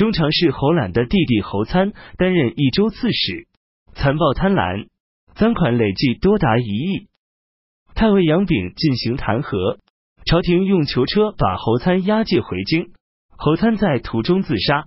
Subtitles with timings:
[0.00, 3.46] 中常侍侯览的弟弟侯参担任益州刺史，
[3.92, 4.88] 残暴贪婪，
[5.34, 7.08] 赃款累计多达一亿。
[7.94, 9.76] 太尉杨炳进行弹劾，
[10.24, 12.92] 朝廷用囚车把侯参押解回京，
[13.36, 14.86] 侯参在途中自杀。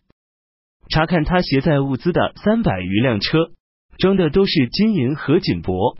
[0.89, 3.52] 查看他携带物资的三百余辆车，
[4.00, 5.96] 装的都是金银和锦帛，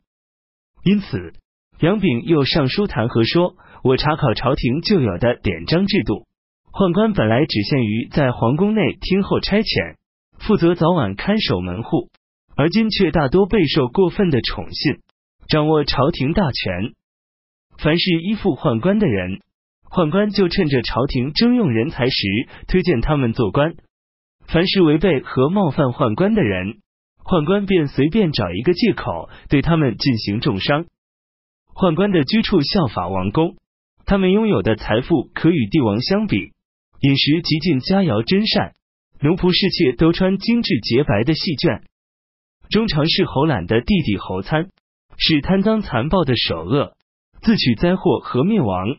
[0.84, 1.34] 因此
[1.80, 6.26] 杨炳又上书弹劾说：“我查考朝廷旧有的典章制度，
[6.74, 9.96] 宦官本来只限于在皇宫内听候差遣，
[10.40, 12.10] 负责早晚看守门户，
[12.56, 14.98] 而今却大多备受过分的宠信，
[15.48, 16.94] 掌握朝廷大权。
[17.78, 19.42] 凡是依附宦官的人，
[19.88, 23.76] 宦官就趁着朝廷征用人才时，推荐他们做官。”
[24.50, 26.80] 凡是违背和冒犯宦官的人，
[27.24, 30.88] 宦官便随便找一个借口对他们进行重伤。
[31.76, 33.58] 宦官的居处效法王宫，
[34.08, 36.52] 他们拥有的财富可与帝王相比，
[37.04, 38.76] 饮食极尽佳肴珍膳，
[39.20, 41.82] 奴仆侍妾都穿精致洁白的细绢。
[42.70, 44.70] 中常侍侯览的弟弟侯参
[45.18, 46.96] 是贪赃残暴的首恶，
[47.42, 48.96] 自取灾祸和灭亡。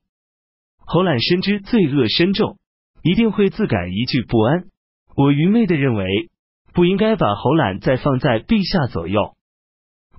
[0.84, 2.58] 侯览深知罪恶深重，
[3.02, 4.64] 一定会自感一句不安。
[5.16, 6.04] 我愚昧的认为，
[6.74, 9.34] 不应该把侯览再放在陛下左右。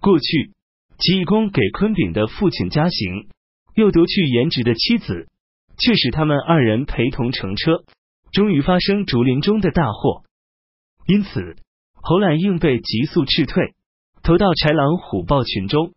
[0.02, 0.54] 过去，
[0.98, 3.28] 齐懿公给昆炳的父亲加刑，
[3.76, 5.28] 又夺去颜值的妻子，
[5.78, 7.84] 却使他们二人陪同乘车，
[8.32, 10.24] 终于发生竹林中的大祸。
[11.08, 11.56] 因此，
[11.94, 13.74] 侯览应被急速斥退，
[14.24, 15.94] 投到豺狼虎豹群中。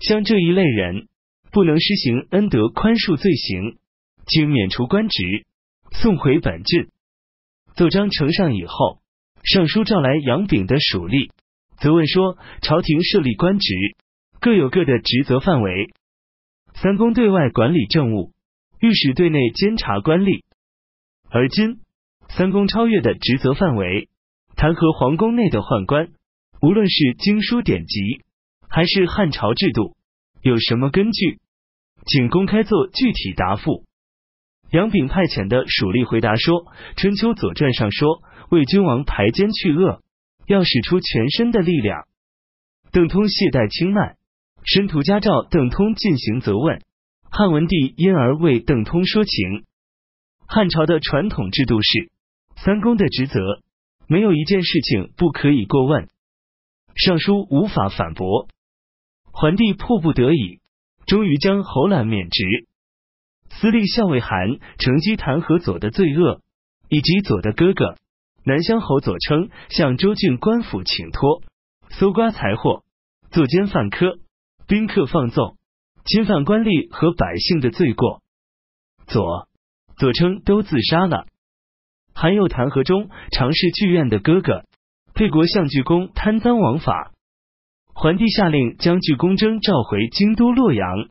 [0.00, 1.08] 像这一类人，
[1.50, 3.78] 不能施行恩德宽恕罪行，
[4.26, 5.46] 经免除官职，
[5.92, 6.88] 送回本郡。
[7.76, 9.00] 奏章呈上以后，
[9.42, 11.30] 尚书召来杨炳的属吏，
[11.78, 13.74] 责问说：朝廷设立官职，
[14.40, 15.92] 各有各的职责范围。
[16.74, 18.32] 三公对外管理政务，
[18.84, 20.42] 御史对内监察官吏。
[21.30, 21.80] 而今
[22.28, 24.10] 三公超越的职责范围，
[24.56, 26.08] 弹劾皇宫内的宦官，
[26.60, 28.20] 无论是经书典籍，
[28.68, 29.96] 还是汉朝制度，
[30.42, 31.38] 有什么根据？
[32.04, 33.86] 请公开做具体答复。
[34.70, 36.66] 杨炳派遣的属吏回答说
[36.96, 38.20] ：“春秋左传上说，
[38.50, 40.02] 为君王排奸去恶，
[40.46, 42.06] 要使出全身的力量。”
[42.92, 44.18] 邓通懈怠轻慢，
[44.62, 46.82] 申屠嘉召邓通进行责问，
[47.36, 49.64] 汉文帝因而为邓通说情。
[50.46, 52.12] 汉朝的传统制度是
[52.54, 53.40] 三公的职责，
[54.06, 56.08] 没有一件事情不可以过问，
[56.94, 58.46] 尚书无法反驳。
[59.32, 60.60] 桓帝迫不得已，
[61.08, 62.44] 终于将侯览免职。
[63.50, 66.40] 司隶校尉韩乘机弹劾左的罪恶，
[66.88, 67.96] 以及左的哥哥
[68.44, 71.42] 南乡侯左称向州郡官府请托，
[71.90, 72.84] 搜刮财货，
[73.32, 74.20] 作奸犯科，
[74.68, 75.56] 宾客放纵，
[76.04, 78.22] 侵犯官吏和百姓的罪过。
[79.06, 79.48] 左
[79.96, 81.26] 左称都自杀了。
[82.14, 84.64] 韩又弹劾中常侍剧院的哥哥
[85.14, 87.12] 沛国相具公贪赃枉法，
[87.92, 91.08] 桓帝下令将具公征召回京都洛阳，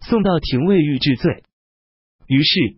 [0.00, 1.44] 送到廷尉狱治罪。
[2.26, 2.76] 于是，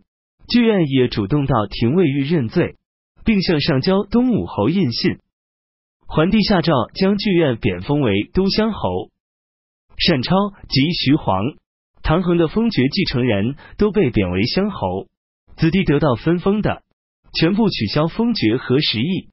[0.48, 2.76] 剧院也主动到廷尉狱认罪，
[3.24, 5.18] 并向上交东武侯印信。
[6.06, 9.10] 桓帝下诏将剧院贬封为都乡侯。
[10.06, 10.34] 单超
[10.68, 11.42] 及徐晃、
[12.02, 15.06] 唐衡的封爵继承人都被贬为乡侯，
[15.56, 16.82] 子弟得到分封的，
[17.38, 19.28] 全部取消封爵和食邑。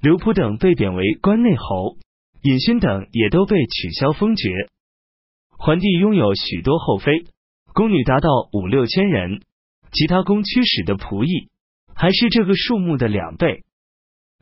[0.00, 1.96] 刘璞等被贬为关内侯，
[2.42, 4.50] 尹勋等也都被取消封爵。
[5.50, 7.24] 桓帝拥有许多后妃。
[7.72, 9.42] 宫女达到五六千人，
[9.92, 11.50] 其他宫驱使的仆役
[11.94, 13.64] 还是这个数目的两倍。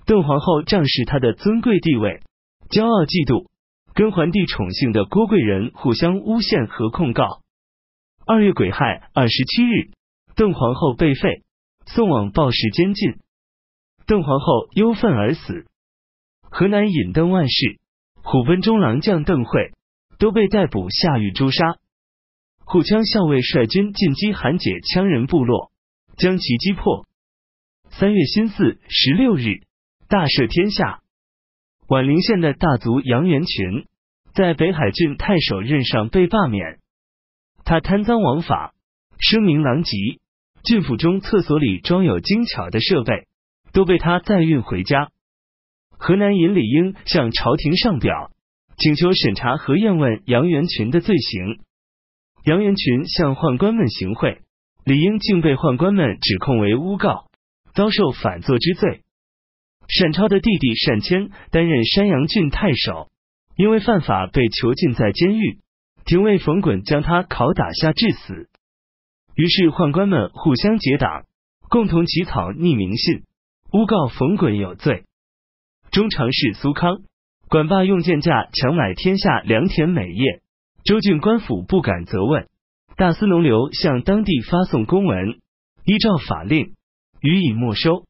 [0.06, 2.20] 邓皇后仗势她的尊贵地位，
[2.68, 3.48] 骄傲嫉妒，
[3.94, 7.42] 跟桓帝宠幸的郭贵人互相诬陷和控告。
[8.26, 9.92] 二月癸亥二十七日，
[10.34, 11.44] 邓皇后被废，
[11.86, 13.20] 送往报氏监禁。
[14.04, 15.66] 邓皇后忧愤而死。
[16.50, 17.78] 河南尹邓万世、
[18.20, 19.72] 虎贲中郎将邓惠
[20.18, 21.76] 都被逮捕下狱诛杀。
[22.64, 25.70] 护羌校尉率军进击韩解羌人部落，
[26.16, 27.06] 将其击破。
[27.90, 29.62] 三月辛巳十六日，
[30.08, 31.03] 大赦天下。
[31.86, 33.86] 宛陵县的大族杨元群
[34.34, 36.78] 在北海郡太守任上被罢免，
[37.64, 38.72] 他贪赃枉法，
[39.18, 39.92] 声名狼藉。
[40.64, 43.26] 郡府中厕所里装有精巧的设备，
[43.72, 45.10] 都被他载运回家。
[45.90, 48.30] 河南尹李英向朝廷上表，
[48.78, 51.60] 请求审查和验问杨元群的罪行。
[52.44, 54.40] 杨元群向宦官们行贿，
[54.86, 57.26] 李英竟被宦官们指控为诬告，
[57.74, 59.03] 遭受反作之罪。
[59.88, 63.08] 单超的弟弟单谦担任山阳郡太守，
[63.56, 65.58] 因为犯法被囚禁在监狱，
[66.04, 68.48] 廷尉冯衮将他拷打下致死。
[69.34, 71.24] 于是宦官们互相结党，
[71.68, 73.24] 共同起草匿名信，
[73.72, 75.04] 诬告冯衮有罪。
[75.90, 77.02] 中常侍苏康
[77.48, 80.40] 管罢用贱价强买天下良田美业，
[80.84, 82.48] 州郡官府不敢责问。
[82.96, 85.40] 大司农刘向当地发送公文，
[85.84, 86.74] 依照法令
[87.20, 88.04] 予以没收。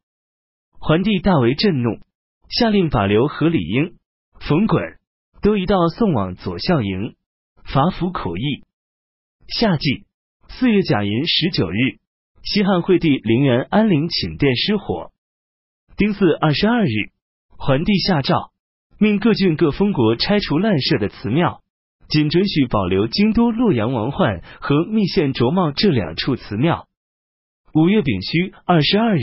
[0.87, 1.99] 桓帝大为震怒，
[2.51, 3.95] 下令把刘和李英、
[4.39, 4.99] 冯衮
[5.41, 7.15] 都移到送往左校营，
[7.65, 8.65] 罚服苦役。
[9.49, 10.05] 夏季
[10.51, 12.01] 四月甲寅十九日，
[12.43, 15.11] 西汉惠帝陵园安陵寝殿失火。
[15.97, 17.15] 丁巳二十二日。
[17.57, 18.51] 桓帝下诏，
[18.99, 21.63] 命各郡各封国拆除滥设的祠庙，
[22.11, 26.87] 仅准许保留京都洛阳王焕和密县卓茂这两处祠庙。
[27.73, 29.23] 五月丙戌二十二日，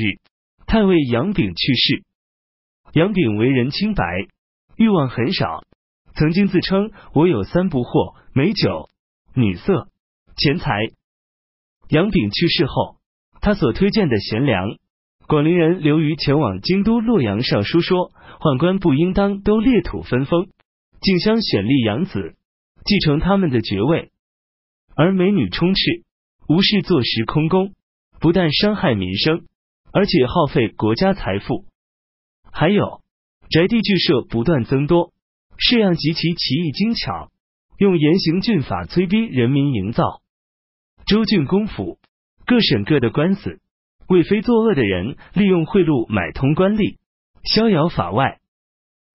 [0.72, 2.06] 太尉杨炳去世。
[2.94, 4.06] 杨炳为人清白，
[4.78, 5.66] 欲望很少，
[6.16, 8.88] 曾经自称我有三不惑：美酒、
[9.36, 9.90] 女色、
[10.38, 10.72] 钱财。
[11.90, 12.96] 杨炳去世后，
[13.42, 14.78] 他所推荐的贤良。
[15.28, 20.48] 广陵人刘虞前往京都洛阳上书说，宦官不应当都裂土分封，
[21.02, 22.38] 竞相选立养子，
[22.86, 24.10] 继承他们的爵位，
[24.96, 25.82] 而美女充斥，
[26.48, 27.74] 无事坐实空宫，
[28.22, 29.44] 不但伤害民生，
[29.94, 31.66] 而且耗费国家财富。
[32.52, 33.02] 还有
[33.50, 35.14] 宅地剧社不断增多，
[35.58, 37.30] 式样极其奇异精巧，
[37.78, 40.22] 用严刑峻法催逼人民营造。
[41.06, 42.00] 州郡公府
[42.46, 43.60] 各审各的官司。
[44.08, 46.98] 为非作恶的人利用贿赂买通官吏，
[47.46, 48.42] 逍遥法外，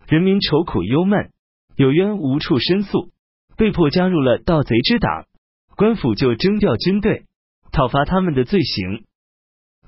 [0.09, 1.33] 人民愁苦忧闷，
[1.77, 3.11] 有冤无处申诉，
[3.59, 5.27] 被迫加入了盗贼之党，
[5.77, 7.27] 官府就征调军队
[7.73, 9.05] 讨伐他们的罪行。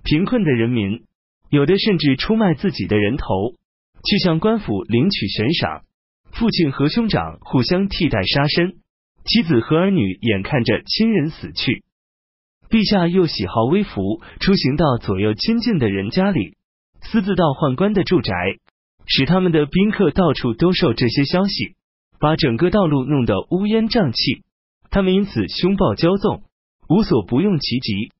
[0.09, 1.03] 贫困的人民
[1.51, 3.27] 有的甚至出卖自己的人头，
[4.09, 5.83] 去向官府领取悬赏。
[6.33, 8.77] 父亲和兄长互相替代杀身，
[9.27, 11.85] 妻子和儿女眼看着亲人死去。
[12.71, 16.55] 陛下又喜好微服，出行到左右亲近的人家里，
[17.03, 18.33] 私自到宦官的住宅，
[19.05, 21.75] 使他们的宾客到处兜售这些消息，
[22.19, 24.43] 把整个道路弄得乌烟瘴气。
[24.89, 26.45] 他们因此凶暴骄纵，
[26.89, 28.11] 无所不用其极。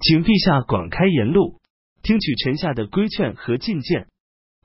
[0.00, 1.60] 请陛下广开言路，
[2.02, 4.06] 听取臣下的规劝和进谏，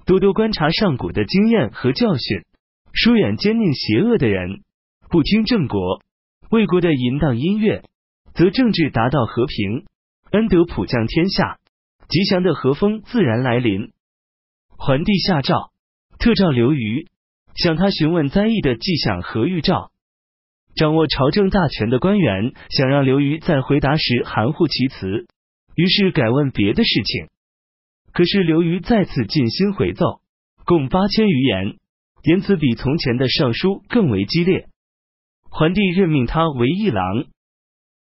[0.06, 2.44] 多多观察上古的经验和教训，
[2.94, 4.64] 疏远奸佞邪恶的人，
[5.10, 6.02] 不听郑国、
[6.50, 7.84] 魏国的淫荡音乐。
[8.34, 9.86] 则政治达到和平，
[10.32, 11.58] 恩德普降天下，
[12.10, 13.94] 吉祥的和风自然来临。
[14.68, 15.72] 桓帝下诏，
[16.20, 17.08] 特召刘虞，
[17.56, 19.90] 向他询问灾异的迹象和预兆。
[20.76, 25.26] 掌握朝政大权的官员想让刘瑜在回答时含糊其辞，
[25.76, 27.28] 于是改问别的事情。
[28.12, 30.20] 可是刘瑜再次尽心回奏，
[30.66, 31.78] 共八千余言，
[32.24, 34.68] 言辞比从前的上书更为激烈。
[35.50, 37.26] 桓帝任命他为议郎。